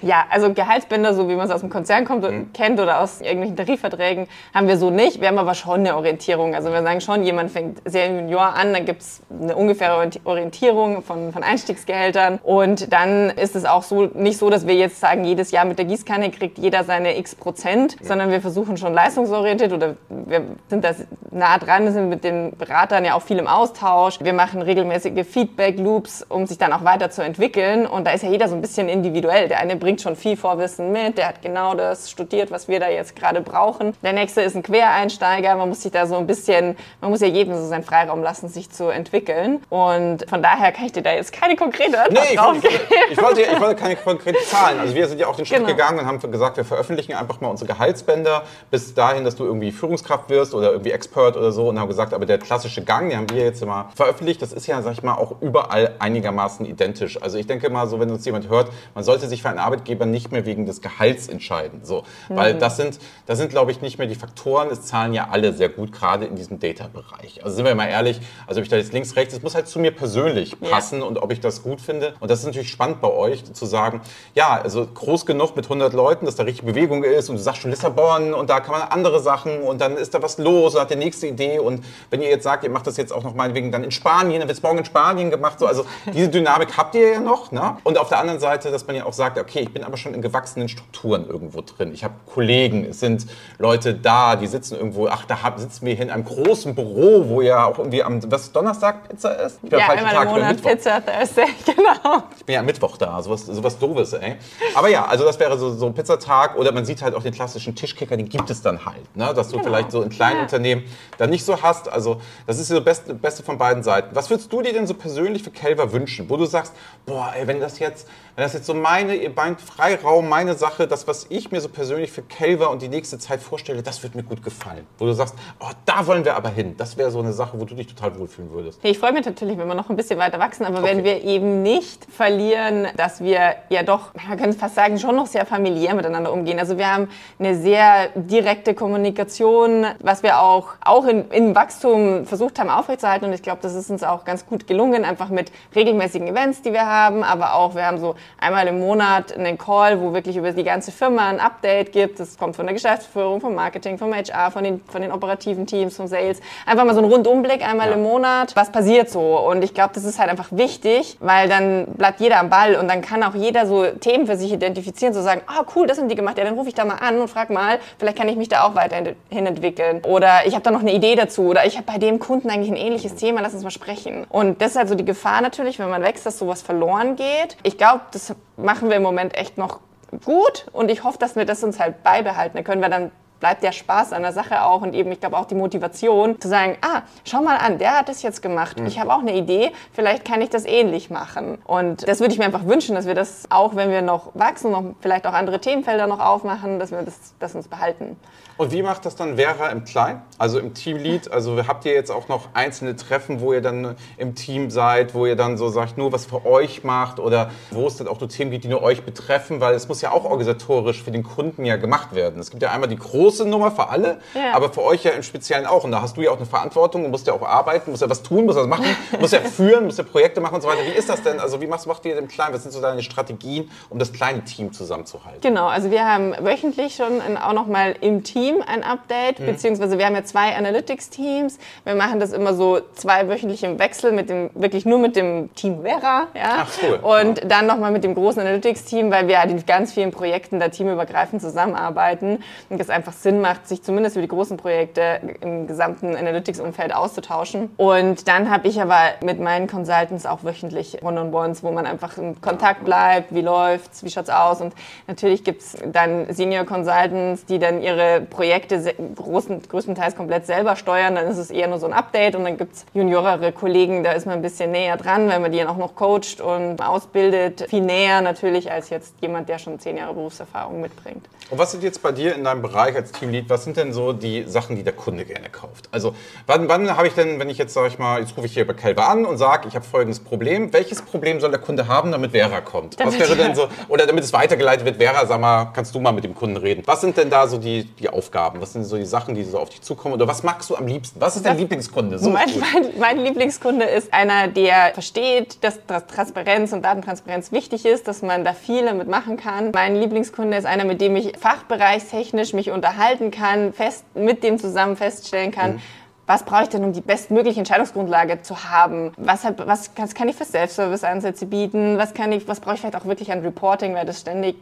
[0.00, 2.52] Ja, also Gehaltsbänder, so wie man es aus dem Konzern kommt, Mhm.
[2.52, 5.20] kennt oder aus irgendwelchen Tarifverträgen, haben wir so nicht.
[5.20, 6.54] Wir haben aber schon eine Orientierung.
[6.54, 10.20] Also wir sagen schon, jemand fängt sehr junior an, dann gibt es eine ungefähre Orienti-
[10.24, 12.40] Orientierung von, von Einstiegsgehältern.
[12.42, 15.78] Und dann ist es auch so nicht so, dass wir jetzt sagen, jedes Jahr mit
[15.78, 20.84] der Gießkanne kriegt jeder seine x Prozent, sondern wir versuchen schon leistungsorientiert oder wir sind
[20.84, 20.92] da
[21.30, 24.18] nah dran, sind mit den Beratern ja auch viel im Austausch.
[24.20, 27.21] Wir machen regelmäßige Feedback-Loops, um sich dann auch weiterzuentwickeln.
[27.22, 29.48] Und da ist ja jeder so ein bisschen individuell.
[29.48, 32.88] Der eine bringt schon viel Vorwissen mit, der hat genau das studiert, was wir da
[32.88, 33.94] jetzt gerade brauchen.
[34.02, 35.54] Der nächste ist ein Quereinsteiger.
[35.56, 38.48] Man muss sich da so ein bisschen, man muss ja jedem so seinen Freiraum lassen,
[38.48, 39.62] sich zu entwickeln.
[39.70, 42.68] Und von daher kann ich dir da jetzt keine konkrete Antwort Nee, ich drauf wollte,
[42.68, 42.80] geben.
[43.10, 44.78] ich, wollte, ich wollte keine konkreten Zahlen.
[44.80, 45.68] Also wir sind ja auch den Schritt Genau.
[45.70, 49.70] gegangen und haben gesagt, wir veröffentlichen einfach mal unsere Gehaltsbänder bis dahin, dass du irgendwie
[49.72, 53.18] Führungskraft wirst oder irgendwie Expert oder so und haben gesagt, aber der klassische Gang, den
[53.18, 57.11] haben wir jetzt mal veröffentlicht, das ist ja, sag ich mal, auch überall einigermaßen identisch.
[57.12, 57.22] Realistisch.
[57.22, 60.06] Also ich denke mal so, wenn uns jemand hört, man sollte sich für einen Arbeitgeber
[60.06, 61.80] nicht mehr wegen des Gehalts entscheiden.
[61.84, 62.04] So.
[62.28, 64.68] Weil das sind, das sind, glaube ich, nicht mehr die Faktoren.
[64.70, 67.42] Es zahlen ja alle sehr gut, gerade in diesem Data-Bereich.
[67.44, 69.68] Also sind wir mal ehrlich, also ob ich da jetzt links, rechts, es muss halt
[69.68, 71.06] zu mir persönlich passen Ja.
[71.06, 72.14] und ob ich das gut finde.
[72.20, 74.00] Und das ist natürlich spannend bei euch, zu sagen,
[74.34, 77.62] ja, also groß genug mit 100 Leuten, dass da richtig Bewegung ist und du sagst
[77.62, 80.80] schon Lissabon und da kann man andere Sachen und dann ist da was los und
[80.80, 83.34] hat die nächste Idee und wenn ihr jetzt sagt, ihr macht das jetzt auch noch
[83.34, 86.76] meinetwegen dann in Spanien, dann wird es morgen in Spanien gemacht, so, also diese Dynamik
[86.76, 87.76] habt ihr ja noch, ne?
[87.84, 90.14] Und auf der anderen Seite, dass man ja auch sagt, okay, ich bin aber schon
[90.14, 91.92] in gewachsenen Strukturen irgendwo drin.
[91.92, 93.26] Ich habe Kollegen, es sind
[93.58, 97.40] Leute da, die sitzen irgendwo, ach, da sitzen wir hier in einem großen Büro, wo
[97.42, 99.58] ja auch irgendwie am, was Donnerstag Pizza ist?
[99.62, 100.62] Ich bin Ja, einmal Tag, im Monat.
[100.62, 102.22] Pizza Thursday, genau.
[102.38, 104.36] Ich bin ja am Mittwoch da, sowas, sowas doofes, ey.
[104.74, 107.32] Aber ja, also das wäre so, so ein Pizzatag oder man sieht halt auch den
[107.32, 109.16] klassischen Tischkicker, den gibt es dann halt.
[109.16, 109.32] Ne?
[109.34, 110.42] Dass du vielleicht so in kleinen Ja.
[110.42, 110.84] Unternehmen
[111.18, 111.88] dann nicht so hast.
[111.90, 114.14] Also das ist so das Beste, Beste von beiden Seiten.
[114.14, 116.72] Was würdest du dir denn so persönlich für Kelver wünschen, wo du sagst,
[117.06, 121.06] boah, ey, wenn das jetzt, wenn das jetzt so meine, mein Freiraum, meine Sache, das,
[121.06, 124.22] was ich mir so persönlich für Kelver und die nächste Zeit vorstelle, das wird mir
[124.22, 124.86] gut gefallen.
[124.98, 126.76] Wo du sagst, oh, da wollen wir aber hin.
[126.76, 128.80] Das wäre so eine Sache, wo du dich total wohlfühlen würdest.
[128.82, 131.62] Ich freue mich natürlich, wenn wir noch ein bisschen weiter wachsen, aber wenn wir eben
[131.62, 136.32] nicht verlieren, dass wir ja doch, man könnte fast sagen, schon noch sehr familiär miteinander
[136.32, 136.58] umgehen.
[136.58, 142.58] Also wir haben eine sehr direkte Kommunikation, was wir auch, auch in, im Wachstum versucht
[142.58, 146.28] haben aufrechtzuerhalten und ich glaube, das ist uns auch ganz gut gelungen, einfach mit regelmäßigen
[146.28, 150.12] Events, die wir haben, aber auch wir haben so einmal im Monat einen Call, wo
[150.12, 152.20] wirklich über die ganze Firma ein Update gibt.
[152.20, 155.96] Das kommt von der Geschäftsführung, vom Marketing, vom HR, von den, von den operativen Teams,
[155.96, 156.40] vom Sales.
[156.66, 157.94] Einfach mal so ein Rundumblick einmal Ja.
[157.94, 159.38] im Monat, was passiert so.
[159.40, 162.88] Und ich glaube, das ist halt einfach wichtig, weil dann bleibt jeder am Ball und
[162.88, 166.08] dann kann auch jeder so Themen für sich identifizieren, so sagen, ah cool, das haben
[166.08, 168.36] die gemacht, ja, dann rufe ich da mal an und frag mal, vielleicht kann ich
[168.36, 169.14] mich da auch weiterhin
[169.46, 170.00] entwickeln.
[170.04, 171.42] Oder ich habe da noch eine Idee dazu.
[171.42, 174.24] Oder ich habe bei dem Kunden eigentlich ein ähnliches Thema, lass uns mal sprechen.
[174.28, 177.56] Und das ist halt so die Gefahr natürlich, wenn man wächst, dass sowas verloren geht.
[177.62, 179.80] Ich glaube, das machen wir im Moment echt noch
[180.24, 182.62] gut und ich hoffe, dass wir das uns halt beibehalten.
[182.64, 185.46] Können wir dann bleibt der Spaß an der Sache auch und eben, ich glaube, auch
[185.46, 188.76] die Motivation zu sagen, ah, schau mal an, der hat das jetzt gemacht.
[188.86, 191.58] Ich habe auch eine Idee, vielleicht kann ich das ähnlich machen.
[191.64, 194.70] Und das würde ich mir einfach wünschen, dass wir das auch, wenn wir noch wachsen,
[194.70, 198.16] noch vielleicht auch andere Themenfelder noch aufmachen, dass wir das, das uns behalten.
[198.62, 200.22] Und wie macht das dann Vera im Kleinen?
[200.38, 201.32] Also im Teamlead?
[201.32, 205.26] Also habt ihr jetzt auch noch einzelne Treffen, wo ihr dann im Team seid, wo
[205.26, 208.28] ihr dann so sagt, nur was für euch macht oder wo es dann auch nur
[208.28, 209.60] Themen gibt, die nur euch betreffen?
[209.60, 212.38] Weil es muss ja auch organisatorisch für den Kunden ja gemacht werden.
[212.40, 214.52] Es gibt ja einmal die große Nummer für alle, Ja.
[214.54, 215.82] aber für euch ja im Speziellen auch.
[215.82, 218.08] Und da hast du ja auch eine Verantwortung und musst ja auch arbeiten, musst ja
[218.10, 218.84] was tun, musst was machen,
[219.18, 220.82] musst ja führen, musst ja Projekte machen und so weiter.
[220.86, 221.40] Wie ist das denn?
[221.40, 222.54] Also wie machst, macht ihr im Kleinen?
[222.54, 225.40] Was sind so deine Strategien, um das kleine Team zusammenzuhalten?
[225.40, 230.04] Genau, also wir haben wöchentlich schon auch noch mal im Team ein Update, beziehungsweise wir
[230.04, 231.58] haben ja zwei Analytics-Teams.
[231.84, 235.54] Wir machen das immer so zwei wöchentlich im Wechsel mit dem, wirklich nur mit dem
[235.54, 236.64] Team Vera, ja.
[236.64, 236.98] Ach, cool.
[237.02, 240.60] Und dann noch mal mit dem großen Analytics-Team, weil wir halt in ganz vielen Projekten
[240.60, 245.66] da teamübergreifend zusammenarbeiten und es einfach Sinn macht, sich zumindest für die großen Projekte im
[245.66, 247.70] gesamten Analytics-Umfeld auszutauschen.
[247.76, 252.40] Und dann habe ich aber mit meinen Consultants auch wöchentlich One-on-Ones, wo man einfach in
[252.40, 254.60] Kontakt bleibt, wie läuft's, wie schaut's aus.
[254.60, 254.74] Und
[255.06, 261.14] natürlich gibt's dann Senior Consultants, die dann ihre Projekte großen, größtenteils komplett selber steuern.
[261.14, 262.34] Dann ist es eher nur so ein Update.
[262.34, 265.58] Und dann gibt's juniorere Kollegen, da ist man ein bisschen näher dran, weil man die
[265.58, 267.66] dann auch noch coacht und ausbildet.
[267.68, 271.26] Viel näher natürlich als jetzt jemand, der schon zehn Jahre Berufserfahrung mitbringt.
[271.50, 274.14] Und was sind jetzt bei dir in deinem Bereich als Teamlead, was sind denn so
[274.14, 275.86] die Sachen, die der Kunde gerne kauft?
[275.92, 276.14] Also
[276.46, 278.66] wann, wann habe ich denn, wenn ich jetzt sage ich mal, jetzt rufe ich hier
[278.66, 282.10] bei Kelber an und sage, ich habe folgendes Problem, welches Problem soll der Kunde haben,
[282.10, 282.98] damit Vera kommt?
[282.98, 286.00] Was Damit wäre denn so, oder damit es weitergeleitet wird, Vera, sag mal, kannst du
[286.00, 286.84] mal mit dem Kunden reden?
[286.86, 288.21] Was sind denn da so die, die Aufgaben?
[288.60, 290.14] Was sind so die Sachen, die so auf dich zukommen?
[290.14, 291.20] Oder was magst du am liebsten?
[291.20, 292.18] Was ist dein Lieblingskunde?
[292.18, 297.84] So Mein, mein, mein Lieblingskunde ist einer, der versteht, dass Tra- Transparenz und Datentransparenz wichtig
[297.84, 299.70] ist, dass man da viel damit machen kann.
[299.72, 304.96] Mein Lieblingskunde ist einer, mit dem ich fachbereichstechnisch mich unterhalten kann, fest, mit dem zusammen
[304.96, 305.80] feststellen kann,
[306.24, 309.12] was brauche ich denn, um die bestmögliche Entscheidungsgrundlage zu haben?
[309.16, 311.98] Was, was, was kann ich für Self-Service-Ansätze bieten?
[311.98, 314.56] Was, kann ich, was brauche ich vielleicht auch wirklich an Reporting, weil das ständig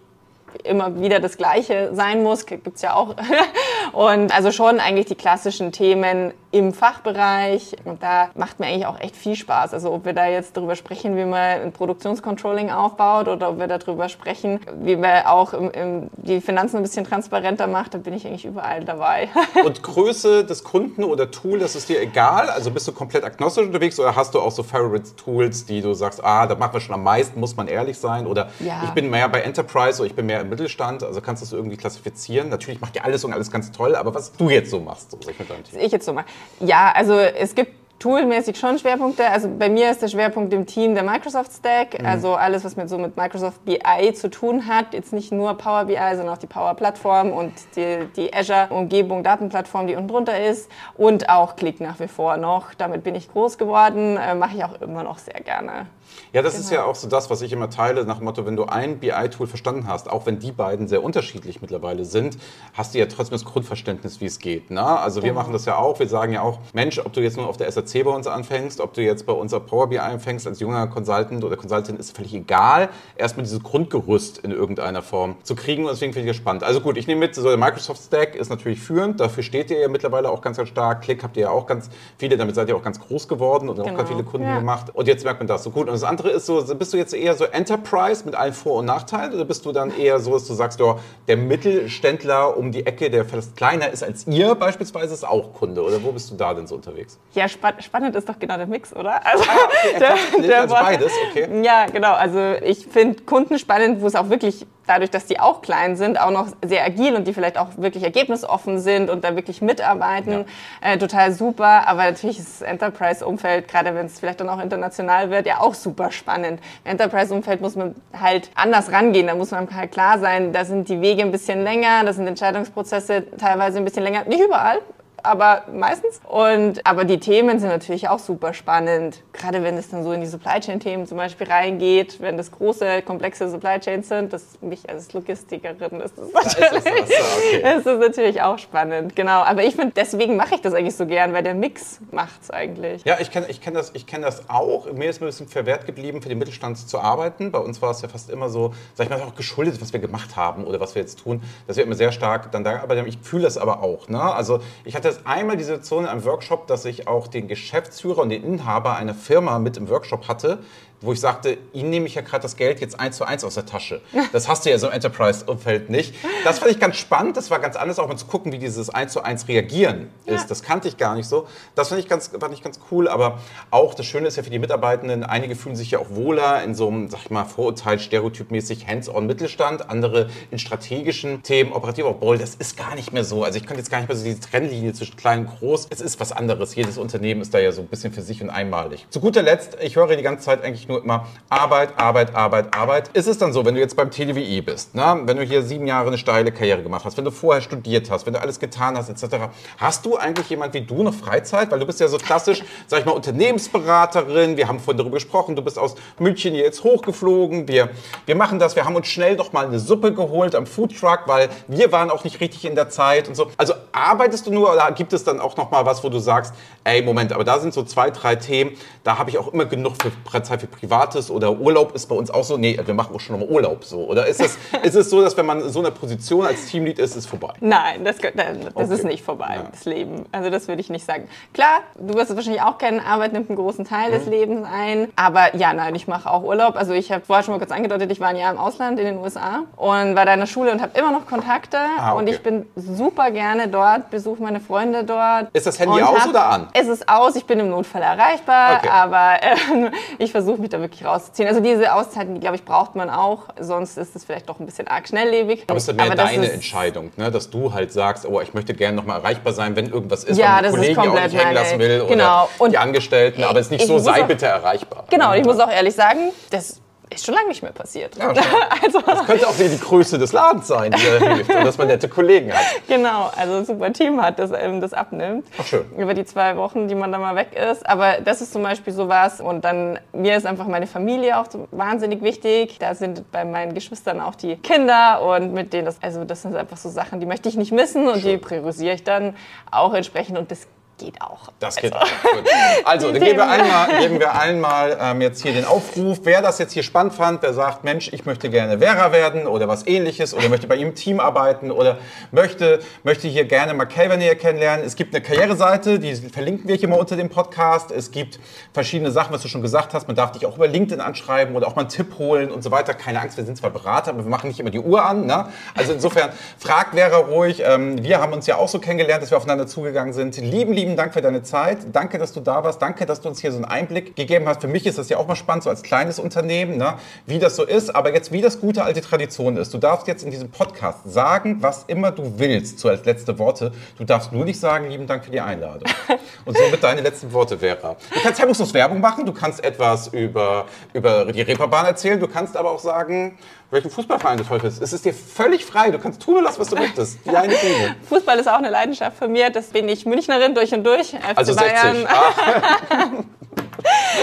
[0.65, 3.15] immer wieder das Gleiche sein muss, gibt's ja auch.
[3.93, 7.77] Und also schon eigentlich die klassischen Themen im Fachbereich.
[7.85, 9.73] Und da macht mir eigentlich auch echt viel Spaß.
[9.73, 13.69] Also ob wir da jetzt darüber sprechen, wie man ein Produktionscontrolling aufbaut oder ob wir
[13.69, 18.15] darüber sprechen, wie man auch im, im, die Finanzen ein bisschen transparenter macht, da bin
[18.15, 19.29] ich eigentlich überall dabei.
[19.65, 22.51] Und Größe des Kunden oder Tool, das ist dir egal?
[22.51, 26.25] Also bist du komplett agnostisch unterwegs oder hast du auch so Favorite-Tools, die du sagst,
[26.25, 28.27] ah, da machen wir schon am meisten, muss man ehrlich sein?
[28.27, 28.83] Oder Ja.
[28.85, 31.53] ich bin mehr bei Enterprise oder ich bin mehr im Mittelstand, also kannst du das
[31.53, 32.49] irgendwie klassifizieren?
[32.49, 35.19] Natürlich macht ihr alles und alles ganz toll, aber was du jetzt so machst, so
[35.27, 35.81] mit deinem Team.
[35.81, 36.27] ich jetzt so mache.
[36.61, 39.29] Ja, also es gibt Toolmäßig schon Schwerpunkte.
[39.29, 42.01] Also bei mir ist der Schwerpunkt im Team der Microsoft Stack.
[42.01, 42.07] Mhm.
[42.07, 44.95] Also alles, was mit so mit Microsoft BI zu tun hat.
[44.95, 49.87] Jetzt nicht nur Power BI, sondern auch die Power Plattform und die, die Azure-Umgebung, Datenplattform,
[49.87, 50.71] die unten drunter ist.
[50.97, 52.73] Und auch Click nach wie vor noch.
[52.73, 54.17] Damit bin ich groß geworden.
[54.17, 55.85] Äh, Mache ich auch immer noch sehr gerne.
[56.33, 56.65] Ja, das genau.
[56.65, 58.99] ist ja auch so das, was ich immer teile, nach dem Motto, wenn du ein
[58.99, 62.39] BI-Tool verstanden hast, auch wenn die beiden sehr unterschiedlich mittlerweile sind,
[62.75, 64.71] hast du ja trotzdem das Grundverständnis, wie es geht.
[64.71, 64.85] Ne?
[64.85, 65.41] Also wir genau.
[65.41, 67.71] machen das ja auch, wir sagen ja auch, Mensch, ob du jetzt nur auf der
[67.71, 70.87] SAC bei uns anfängst, ob du jetzt bei uns auf Power BI anfängst als junger
[70.87, 72.91] Consultant oder Consultant, ist völlig egal.
[73.17, 76.63] Erstmal dieses Grundgerüst in irgendeiner Form zu kriegen und deswegen finde ich gespannt.
[76.63, 79.81] Also gut, ich nehme mit, so der Microsoft Stack ist natürlich führend, dafür steht ihr
[79.81, 81.03] ja mittlerweile auch ganz, ganz stark.
[81.03, 83.77] Click habt ihr ja auch ganz viele, damit seid ihr auch ganz groß geworden und
[83.77, 83.91] genau.
[83.91, 84.59] auch ganz viele Kunden ja.
[84.59, 84.95] gemacht.
[84.95, 85.89] Und jetzt merkt man das so gut.
[85.89, 88.87] Und das andere ist so, bist du jetzt eher so Enterprise mit allen Vor- und
[88.87, 92.87] Nachteilen oder bist du dann eher so, dass du sagst, oh, der Mittelständler um die
[92.87, 95.83] Ecke, der vielleicht kleiner ist als ihr beispielsweise, ist auch Kunde?
[95.83, 97.19] Oder wo bist du da denn so unterwegs?
[97.35, 99.25] Ja, spa spannend ist doch genau der Mix, oder?
[99.25, 99.99] Also, ah, okay.
[100.41, 101.63] der, der also beides, okay.
[101.63, 102.13] Ja, genau.
[102.13, 106.21] Also ich finde Kunden spannend, wo es auch wirklich dadurch, dass die auch klein sind,
[106.21, 110.45] auch noch sehr agil und die vielleicht auch wirklich ergebnisoffen sind und da wirklich mitarbeiten,
[110.83, 110.93] ja.
[110.93, 111.87] äh, total super.
[111.87, 115.75] Aber natürlich ist das Enterprise-Umfeld, gerade wenn es vielleicht dann auch international wird, ja auch
[115.75, 116.61] super spannend.
[116.85, 119.27] Im Enterprise-Umfeld muss man halt anders rangehen.
[119.27, 122.27] Da muss man halt klar sein, da sind die Wege ein bisschen länger, da sind
[122.27, 124.25] Entscheidungsprozesse teilweise ein bisschen länger.
[124.25, 124.81] Nicht überall,
[125.23, 126.21] aber meistens.
[126.29, 130.21] Und, aber die Themen sind natürlich auch super spannend, gerade wenn es dann so in
[130.21, 134.61] die Supply Chain Themen zum Beispiel reingeht, wenn das große, komplexe Supply Chains sind, das
[134.61, 137.77] mich als Logistikerin ist das natürlich, da ist, das, okay.
[137.77, 139.43] ist das natürlich auch spannend, genau.
[139.43, 142.51] Aber ich finde, deswegen mache ich das eigentlich so gern, weil der Mix macht es
[142.51, 143.05] eigentlich.
[143.05, 144.91] Ja, ich kenne ich kenn das, kenn das auch.
[144.93, 147.51] Mir ist ein bisschen verwehrt geblieben, für den Mittelstand zu arbeiten.
[147.51, 150.01] Bei uns war es ja fast immer so, sag ich mal, auch geschuldet, was wir
[150.01, 151.43] gemacht haben oder was wir jetzt tun.
[151.67, 154.09] Das wird immer sehr stark dann da, aber ich fühle das aber auch.
[154.09, 154.21] Ne?
[154.21, 158.23] Also ich hatte es einmal die Situation in einem Workshop, dass ich auch den Geschäftsführer
[158.23, 160.61] und den Inhaber einer Firma mit im Workshop hatte,
[161.01, 163.55] wo ich sagte, Ihnen nehme ich ja gerade das Geld jetzt eins zu eins aus
[163.55, 164.01] der Tasche.
[164.33, 166.15] Das hast du ja so im Enterprise-Umfeld nicht.
[166.45, 167.37] Das fand ich ganz spannend.
[167.37, 170.43] Das war ganz anders, auch mal zu gucken, wie dieses eins zu eins Reagieren ist.
[170.43, 170.47] Ja.
[170.49, 171.47] Das kannte ich gar nicht so.
[171.75, 173.09] Das fand ich, ganz, fand ich ganz cool.
[173.09, 173.39] Aber
[173.71, 176.75] auch das Schöne ist ja für die Mitarbeitenden, einige fühlen sich ja auch wohler in
[176.75, 182.55] so einem, sag ich mal, Vorurteil, stereotypmäßig Hands-on-Mittelstand, andere in strategischen Themen, operativ, obwohl das
[182.55, 183.45] ist gar nicht mehr so.
[183.45, 185.89] Also ich könnte jetzt gar nicht mehr so diese Trennlinie zwischen klein und groß.
[185.91, 186.75] Es ist was anderes.
[186.75, 189.07] Jedes Unternehmen ist da ja so ein bisschen für sich und einmalig.
[189.11, 193.09] Zu guter Letzt, ich höre die ganze Zeit eigentlich nur immer Arbeit, Arbeit, Arbeit, Arbeit.
[193.15, 195.23] Ist es dann so, wenn du jetzt beim TDWI bist, ne?
[195.25, 198.27] wenn du hier sieben Jahre eine steile Karriere gemacht hast, wenn du vorher studiert hast,
[198.27, 199.45] wenn du alles getan hast, etc.,
[199.79, 201.71] hast du eigentlich jemand wie du noch Freizeit?
[201.71, 204.57] Weil du bist ja so klassisch, sag ich mal, Unternehmensberaterin.
[204.57, 207.69] Wir haben vorhin darüber gesprochen, du bist aus München hier jetzt hochgeflogen.
[207.69, 207.91] Wir,
[208.27, 211.49] wir machen das, wir haben uns schnell doch mal eine Suppe geholt am Foodtruck, weil
[211.69, 213.51] wir waren auch nicht richtig in der Zeit und so.
[213.57, 216.55] Also arbeitest du nur oder gibt es dann auch noch mal was, wo du sagst,
[216.85, 218.73] ey, Moment, aber da sind so zwei, drei Themen,
[219.05, 220.11] da habe ich auch immer genug für
[220.43, 223.39] Zeit für Privates oder Urlaub ist bei uns auch so, nee, wir machen auch schon
[223.39, 223.99] nochmal Urlaub so.
[224.07, 226.99] Oder ist es, ist es so, dass wenn man in so einer Position als Teamlead
[226.99, 227.53] ist, ist es vorbei?
[227.61, 228.35] Nein, das, das
[228.75, 228.95] okay.
[228.95, 229.69] ist nicht vorbei, ja.
[229.71, 230.25] das Leben.
[230.33, 231.29] Also das würde ich nicht sagen.
[231.53, 234.15] Klar, du wirst es wahrscheinlich auch kennen, Arbeit nimmt einen großen Teil mhm.
[234.15, 235.09] des Lebens ein.
[235.17, 236.77] Aber ja, nein, ich mache auch Urlaub.
[236.77, 239.05] Also ich habe vorher schon mal kurz angedeutet, ich war ein Jahr im Ausland in
[239.05, 241.77] den USA und war da in der Schule und habe immer noch Kontakte.
[241.77, 242.19] Ah, okay.
[242.19, 245.49] Und ich bin super gerne dort, besuche meine Freunde dort.
[245.53, 246.69] Ist das Handy aus hab, oder an?
[246.73, 248.89] Es ist aus, ich bin im Notfall erreichbar, okay.
[248.89, 251.49] aber äh, ich versuche mich da wirklich rauszuziehen.
[251.49, 253.45] Also diese Auszeiten, die glaube ich, braucht man auch.
[253.59, 255.65] Sonst ist es vielleicht doch ein bisschen arg schnelllebig.
[255.67, 257.31] Aber es ist mehr deine Entscheidung, ne?
[257.31, 260.57] dass du halt sagst, oh, ich möchte gerne nochmal erreichbar sein, wenn irgendwas ist, ja,
[260.57, 262.49] weil das Kollegen auch nicht hängen lassen will genau.
[262.59, 263.45] oder die Angestellten.
[263.45, 265.05] Aber es ist nicht so, sei bitte erreichbar.
[265.11, 266.81] Genau, ich muss auch ehrlich sagen, das
[267.13, 268.17] ist schon lange nicht mehr passiert.
[268.17, 268.29] Ja,
[268.83, 271.89] also, das könnte auch die Größe des Ladens sein, die da hilft und dass man
[271.89, 272.65] nette Kollegen hat.
[272.87, 275.47] Genau, also ein super Team hat, das ähm, das abnimmt.
[275.59, 275.85] Ach, schön.
[275.97, 277.87] Über die zwei Wochen, die man da mal weg ist.
[277.89, 279.41] Aber das ist zum Beispiel so was.
[279.41, 282.79] Und dann, mir ist einfach meine Familie auch so wahnsinnig wichtig.
[282.79, 286.55] Da sind bei meinen Geschwistern auch die Kinder und mit denen, das, also das sind
[286.55, 288.33] einfach so Sachen, die möchte ich nicht missen und schön.
[288.33, 289.37] die priorisiere ich dann
[289.71, 290.39] auch entsprechend.
[290.39, 290.67] Und das
[291.01, 291.51] geht auch.
[291.59, 292.07] Das geht also.
[292.07, 292.33] auch.
[292.33, 292.49] Gut.
[292.85, 296.21] Also, dann geben wir allen mal, geben wir allen mal ähm, jetzt hier den Aufruf.
[296.25, 299.67] Wer das jetzt hier spannend fand, der sagt, Mensch, ich möchte gerne Lehrer werden oder
[299.67, 301.99] was ähnliches oder möchte bei ihm im Team arbeiten oder
[302.33, 304.85] möchte, möchte hier gerne mal Calvin näher kennenlernen.
[304.85, 307.91] Es gibt eine Karriereseite, die verlinken wir hier mal unter dem Podcast.
[307.91, 308.41] Es gibt
[308.73, 310.07] verschiedene Sachen, was du schon gesagt hast.
[310.07, 312.71] Man darf dich auch über LinkedIn anschreiben oder auch mal einen Tipp holen und so
[312.71, 312.95] weiter.
[312.95, 315.27] Keine Angst, wir sind zwar Berater, aber wir machen nicht immer die Uhr an.
[315.27, 315.47] Ne?
[315.75, 317.63] Also insofern, fragt Vera ruhig.
[317.65, 320.37] Ähm, wir haben uns ja auch so kennengelernt, dass wir aufeinander zugegangen sind.
[320.37, 321.79] Lieben, lieben lieben Dank für deine Zeit.
[321.93, 322.83] Danke, dass du da warst.
[322.83, 324.61] Danke, dass du uns hier so einen Einblick gegeben hast.
[324.61, 326.95] Für mich ist das ja auch mal spannend, so als kleines Unternehmen, ne,
[327.27, 327.95] wie das so ist.
[327.95, 329.73] Aber jetzt, wie das gute alte Tradition ist.
[329.73, 333.71] Du darfst jetzt in diesem Podcast sagen, was immer du willst, so als letzte Worte.
[333.99, 335.89] Du darfst nur nicht sagen, lieben Dank für die Einladung.
[336.45, 337.97] Und somit deine letzten Worte, Vera.
[338.13, 339.25] Du kannst hemmungslos Werbung machen.
[339.25, 342.19] Du kannst etwas über, über die Reeperbahn erzählen.
[342.19, 343.39] Du kannst aber auch sagen,
[343.71, 344.83] welchen Fußballverein du toll findest.
[344.83, 345.91] Es ist dir völlig frei.
[345.91, 347.19] Du kannst tun und lassen, was du möchtest.
[347.25, 347.95] Deine Bühne.
[348.09, 349.51] Fußball ist auch eine Leidenschaft von mir.
[349.51, 351.09] Das bin ich Münchnerin durch und durch.
[351.11, 352.07] FC Also 60.
[352.09, 353.09] Ah,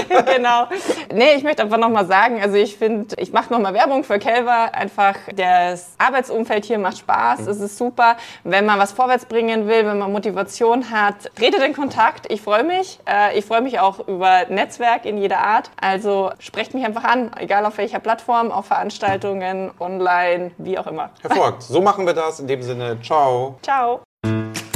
[0.35, 0.67] genau.
[1.13, 4.73] Nee, ich möchte einfach nochmal sagen, also ich finde, ich mache nochmal Werbung für Kelver.
[4.73, 7.47] Einfach das Arbeitsumfeld hier macht Spaß, Mhm.
[7.49, 8.15] es ist super.
[8.43, 12.31] Wenn man was vorwärts bringen will, wenn man Motivation hat, tretet in Kontakt.
[12.31, 12.99] Ich freue mich.
[13.05, 15.69] Äh, Ich freue mich auch über Netzwerk in jeder Art.
[15.81, 21.09] Also sprecht mich einfach an, egal auf welcher Plattform, auf Veranstaltungen, online, wie auch immer.
[21.21, 21.63] hervorragend.
[21.63, 22.39] So machen wir das.
[22.39, 23.57] In dem Sinne, ciao.
[23.63, 24.01] Ciao.